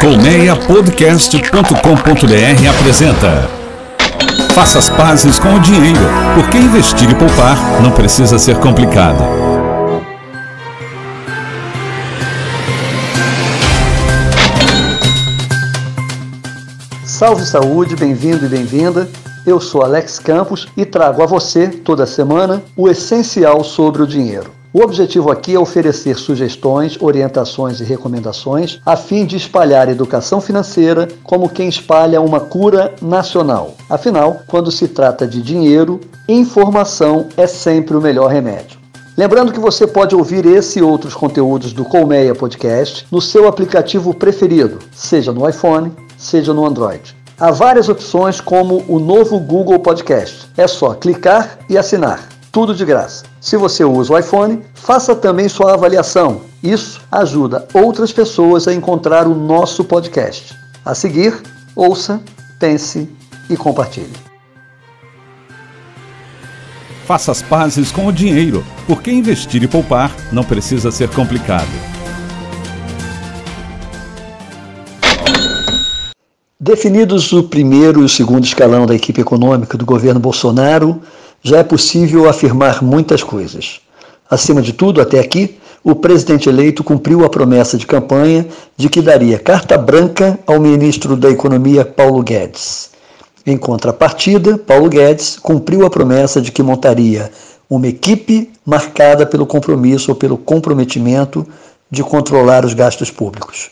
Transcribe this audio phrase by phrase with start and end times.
[0.00, 3.50] Colmeiapodcast.com.br apresenta
[4.54, 5.98] Faça as pazes com o dinheiro,
[6.36, 9.18] porque investir e poupar não precisa ser complicado.
[17.04, 19.08] Salve saúde, bem-vindo e bem-vinda.
[19.44, 24.57] Eu sou Alex Campos e trago a você, toda semana, o essencial sobre o dinheiro.
[24.78, 31.08] O objetivo aqui é oferecer sugestões, orientações e recomendações a fim de espalhar educação financeira
[31.24, 33.74] como quem espalha uma cura nacional.
[33.90, 38.78] Afinal, quando se trata de dinheiro, informação é sempre o melhor remédio.
[39.16, 44.14] Lembrando que você pode ouvir esse e outros conteúdos do Colmeia Podcast no seu aplicativo
[44.14, 47.16] preferido, seja no iPhone, seja no Android.
[47.36, 50.46] Há várias opções como o novo Google Podcast.
[50.56, 53.27] É só clicar e assinar tudo de graça.
[53.48, 56.42] Se você usa o iPhone, faça também sua avaliação.
[56.62, 60.54] Isso ajuda outras pessoas a encontrar o nosso podcast.
[60.84, 61.34] A seguir,
[61.74, 62.20] ouça,
[62.60, 63.08] pense
[63.48, 64.12] e compartilhe.
[67.06, 71.72] Faça as pazes com o dinheiro, porque investir e poupar não precisa ser complicado.
[76.60, 81.00] Definidos o primeiro e o segundo escalão da equipe econômica do governo Bolsonaro,
[81.42, 83.80] já é possível afirmar muitas coisas.
[84.30, 89.00] Acima de tudo, até aqui, o presidente eleito cumpriu a promessa de campanha de que
[89.00, 92.90] daria carta branca ao ministro da Economia Paulo Guedes.
[93.46, 97.30] Em contrapartida, Paulo Guedes cumpriu a promessa de que montaria
[97.70, 101.46] uma equipe marcada pelo compromisso ou pelo comprometimento
[101.90, 103.70] de controlar os gastos públicos.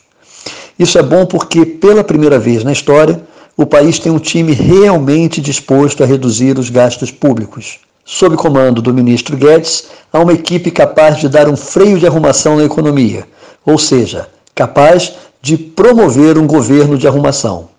[0.79, 3.21] Isso é bom porque, pela primeira vez na história,
[3.57, 7.79] o país tem um time realmente disposto a reduzir os gastos públicos.
[8.05, 12.57] Sob comando do ministro Guedes, há uma equipe capaz de dar um freio de arrumação
[12.57, 13.27] na economia,
[13.65, 17.71] ou seja, capaz de promover um governo de arrumação.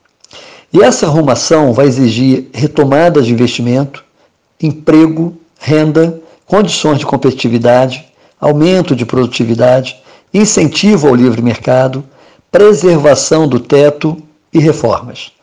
[0.74, 4.04] E essa arrumação vai exigir retomada de investimento,
[4.62, 8.06] emprego, renda, condições de competitividade,
[8.42, 10.02] aumento de produtividade,
[10.34, 12.04] incentivo ao livre mercado,
[12.52, 14.18] preservação do teto
[14.52, 15.37] e reformas.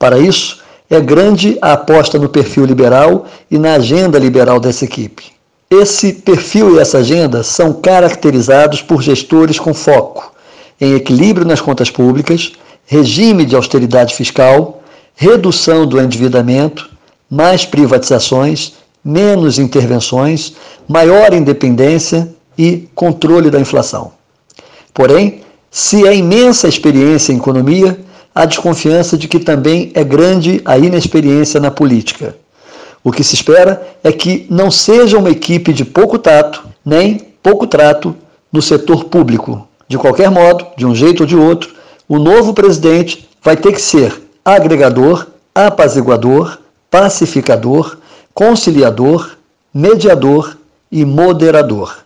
[0.00, 5.24] Para isso, é grande a aposta no perfil liberal e na agenda liberal dessa equipe.
[5.70, 10.32] Esse perfil e essa agenda são caracterizados por gestores com foco
[10.80, 12.52] em equilíbrio nas contas públicas,
[12.86, 14.82] regime de austeridade fiscal,
[15.14, 16.88] redução do endividamento,
[17.30, 18.72] mais privatizações,
[19.04, 20.54] menos intervenções,
[20.88, 24.12] maior independência e controle da inflação.
[24.94, 28.00] Porém, se é imensa experiência em economia,
[28.34, 32.36] a desconfiança de que também é grande a inexperiência na política.
[33.02, 37.66] O que se espera é que não seja uma equipe de pouco tato, nem pouco
[37.66, 38.14] trato
[38.52, 39.66] no setor público.
[39.88, 41.74] De qualquer modo, de um jeito ou de outro,
[42.08, 46.58] o novo presidente vai ter que ser agregador, apaziguador,
[46.90, 47.96] pacificador,
[48.34, 49.36] conciliador,
[49.72, 50.56] mediador
[50.90, 51.98] e moderador.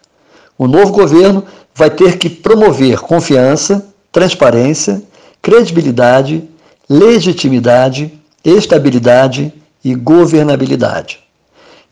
[0.56, 5.02] O novo governo vai ter que promover confiança, transparência
[5.44, 6.42] credibilidade,
[6.88, 8.10] legitimidade,
[8.42, 9.52] estabilidade
[9.84, 11.18] e governabilidade.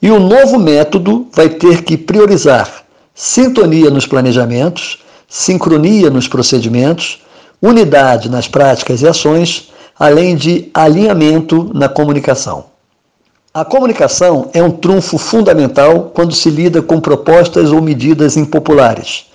[0.00, 2.82] E o novo método vai ter que priorizar
[3.14, 7.20] sintonia nos planejamentos, sincronia nos procedimentos,
[7.60, 12.64] unidade nas práticas e ações, além de alinhamento na comunicação.
[13.52, 19.26] A comunicação é um trunfo fundamental quando se lida com propostas ou medidas impopulares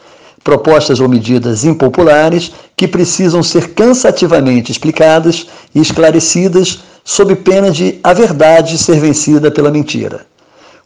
[0.48, 8.14] propostas ou medidas impopulares que precisam ser cansativamente explicadas e esclarecidas sob pena de a
[8.14, 10.26] verdade ser vencida pela mentira.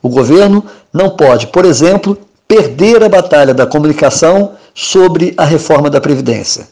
[0.01, 2.17] O governo não pode, por exemplo,
[2.47, 6.67] perder a batalha da comunicação sobre a reforma da Previdência.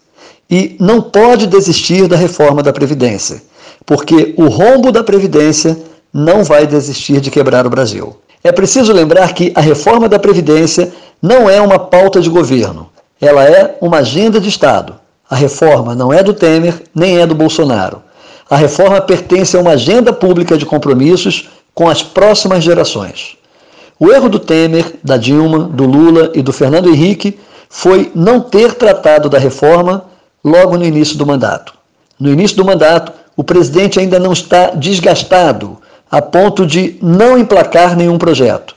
[0.49, 3.39] E não pode desistir da reforma da Previdência,
[3.85, 5.77] porque o rombo da Previdência
[6.11, 8.17] não vai desistir de quebrar o Brasil.
[8.43, 13.43] É preciso lembrar que a reforma da Previdência não é uma pauta de governo, ela
[13.43, 14.95] é uma agenda de Estado.
[15.29, 18.01] A reforma não é do Temer, nem é do Bolsonaro.
[18.49, 23.37] A reforma pertence a uma agenda pública de compromissos com as próximas gerações.
[23.99, 27.37] O erro do Temer, da Dilma, do Lula e do Fernando Henrique
[27.69, 30.05] foi não ter tratado da reforma
[30.43, 31.73] logo no início do mandato.
[32.19, 35.77] No início do mandato, o presidente ainda não está desgastado
[36.09, 38.75] a ponto de não emplacar nenhum projeto.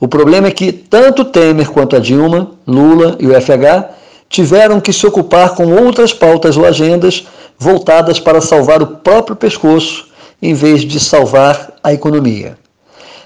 [0.00, 3.90] O problema é que tanto Temer quanto a Dilma, Lula e o FH
[4.30, 7.26] tiveram que se ocupar com outras pautas ou agendas
[7.58, 10.08] voltadas para salvar o próprio pescoço
[10.40, 12.56] em vez de salvar a economia.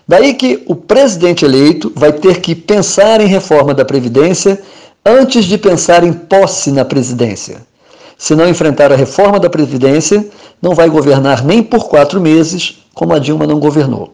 [0.07, 4.61] Daí que o presidente eleito vai ter que pensar em reforma da Previdência
[5.07, 7.63] antes de pensar em posse na presidência.
[8.19, 10.27] Se não enfrentar a reforma da Previdência,
[10.61, 14.14] não vai governar nem por quatro meses, como a Dilma não governou.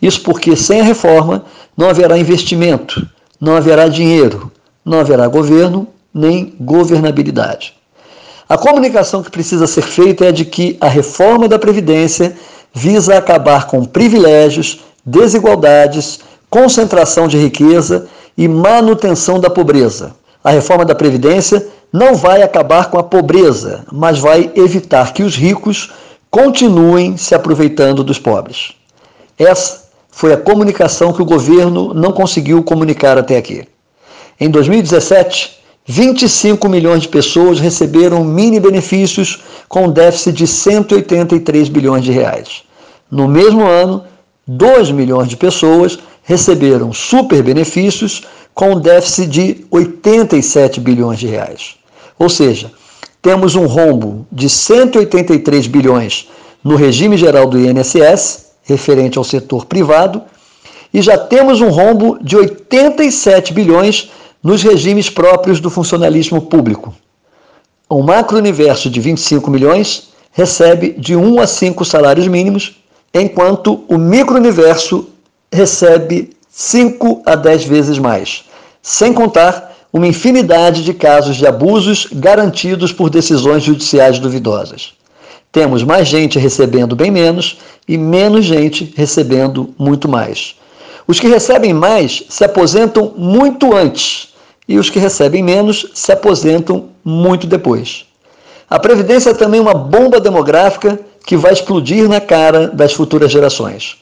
[0.00, 1.44] Isso porque sem a reforma
[1.76, 3.06] não haverá investimento,
[3.40, 4.50] não haverá dinheiro,
[4.84, 7.74] não haverá governo nem governabilidade.
[8.48, 12.36] A comunicação que precisa ser feita é de que a reforma da Previdência
[12.72, 16.20] visa acabar com privilégios, desigualdades,
[16.50, 18.06] concentração de riqueza
[18.36, 20.14] e manutenção da pobreza.
[20.42, 25.36] A reforma da Previdência não vai acabar com a pobreza, mas vai evitar que os
[25.36, 25.90] ricos
[26.30, 28.72] continuem se aproveitando dos pobres.
[29.38, 29.83] Essa
[30.14, 33.64] foi a comunicação que o governo não conseguiu comunicar até aqui.
[34.38, 42.12] Em 2017, 25 milhões de pessoas receberam mini benefícios com déficit de 183 bilhões de
[42.12, 42.62] reais.
[43.10, 44.04] No mesmo ano,
[44.46, 48.22] 2 milhões de pessoas receberam super benefícios
[48.54, 51.74] com déficit de 87 bilhões de reais.
[52.16, 52.70] Ou seja,
[53.20, 56.28] temos um rombo de 183 bilhões
[56.62, 60.22] no regime geral do INSS, referente ao setor privado,
[60.92, 64.10] e já temos um rombo de 87 bilhões
[64.42, 66.94] nos regimes próprios do funcionalismo público.
[67.90, 72.76] Um macro-universo de 25 milhões recebe de 1 a 5 salários mínimos,
[73.12, 75.08] enquanto o micro-universo
[75.52, 78.44] recebe 5 a 10 vezes mais,
[78.82, 84.94] sem contar uma infinidade de casos de abusos garantidos por decisões judiciais duvidosas.
[85.54, 90.56] Temos mais gente recebendo bem menos e menos gente recebendo muito mais.
[91.06, 94.34] Os que recebem mais se aposentam muito antes
[94.66, 98.04] e os que recebem menos se aposentam muito depois.
[98.68, 103.98] A Previdência é também uma bomba demográfica que vai explodir na cara das futuras gerações.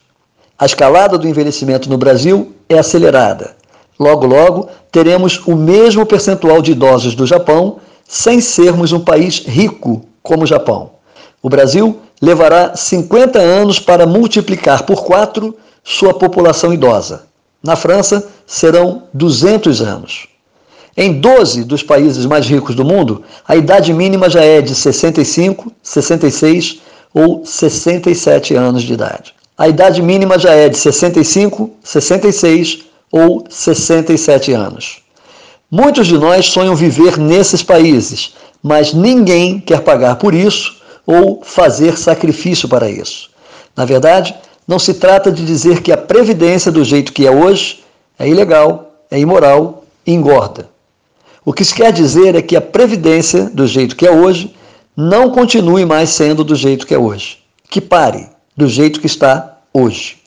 [0.58, 3.54] A escalada do envelhecimento no Brasil é acelerada.
[4.00, 7.76] Logo, logo, teremos o mesmo percentual de idosos do Japão,
[8.08, 11.01] sem sermos um país rico como o Japão.
[11.42, 17.24] O Brasil levará 50 anos para multiplicar por quatro sua população idosa.
[17.60, 20.28] Na França, serão 200 anos.
[20.96, 25.72] Em 12 dos países mais ricos do mundo, a idade mínima já é de 65,
[25.82, 26.80] 66
[27.12, 29.34] ou 67 anos de idade.
[29.58, 34.98] A idade mínima já é de 65, 66 ou 67 anos.
[35.70, 41.98] Muitos de nós sonham viver nesses países, mas ninguém quer pagar por isso ou fazer
[41.98, 43.30] sacrifício para isso.
[43.76, 44.34] Na verdade,
[44.66, 47.82] não se trata de dizer que a previdência do jeito que é hoje
[48.18, 50.68] é ilegal, é imoral e engorda.
[51.44, 54.54] O que se quer dizer é que a previdência, do jeito que é hoje,
[54.96, 57.38] não continue mais sendo do jeito que é hoje.
[57.68, 60.18] Que pare do jeito que está hoje.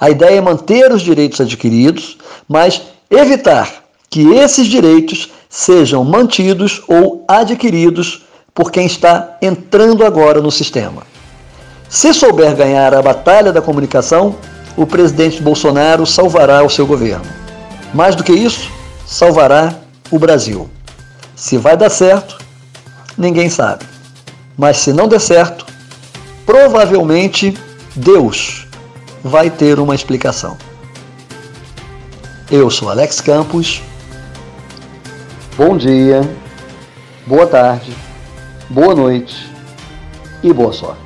[0.00, 2.16] A ideia é manter os direitos adquiridos,
[2.48, 8.23] mas evitar que esses direitos sejam mantidos ou adquiridos
[8.54, 11.02] por quem está entrando agora no sistema.
[11.88, 14.36] Se souber ganhar a batalha da comunicação,
[14.76, 17.26] o presidente Bolsonaro salvará o seu governo.
[17.92, 18.70] Mais do que isso,
[19.04, 19.74] salvará
[20.10, 20.70] o Brasil.
[21.34, 22.38] Se vai dar certo,
[23.18, 23.84] ninguém sabe.
[24.56, 25.66] Mas se não der certo,
[26.46, 27.56] provavelmente
[27.96, 28.68] Deus
[29.22, 30.56] vai ter uma explicação.
[32.50, 33.82] Eu sou Alex Campos.
[35.56, 36.28] Bom dia,
[37.26, 37.96] boa tarde,
[38.70, 39.50] boa noite
[40.42, 41.02] e boa sorte.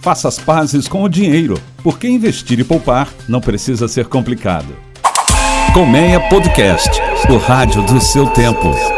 [0.00, 4.76] Faça as pazes com o dinheiro, porque investir e poupar não precisa ser complicado.
[5.74, 8.95] Colmeia Podcast, o rádio do seu tempo.